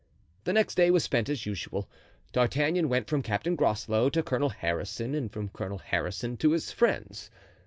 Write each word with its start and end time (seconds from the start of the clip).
The 0.45 0.53
next 0.53 0.73
day 0.73 0.89
was 0.89 1.03
spent 1.03 1.29
as 1.29 1.45
usual. 1.45 1.87
D'Artagnan 2.31 2.89
went 2.89 3.07
from 3.07 3.21
Captain 3.21 3.55
Groslow 3.55 4.09
to 4.09 4.23
Colonel 4.23 4.49
Harrison 4.49 5.13
and 5.13 5.31
from 5.31 5.49
Colonel 5.49 5.77
Harrison 5.77 6.37
to 6.37 6.53
his 6.53 6.71
friends. 6.71 7.29